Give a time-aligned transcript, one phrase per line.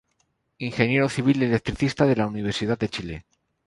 [0.57, 3.25] Ingeniero Civil Electricista de la Universidad de Chile.